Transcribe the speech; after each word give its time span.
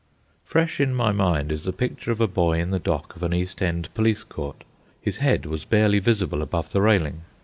Fresh 0.43 0.79
in 0.79 0.95
my 0.95 1.11
mind 1.11 1.51
is 1.51 1.61
the 1.63 1.71
picture 1.71 2.11
of 2.11 2.19
a 2.19 2.27
boy 2.27 2.57
in 2.57 2.71
the 2.71 2.79
dock 2.79 3.15
of 3.15 3.21
an 3.21 3.35
East 3.35 3.61
End 3.61 3.87
police 3.93 4.23
court. 4.23 4.63
His 4.99 5.17
head 5.19 5.45
was 5.45 5.63
barely 5.63 5.99
visible 5.99 6.41
above 6.41 6.71
the 6.71 6.81
railing. 6.81 7.21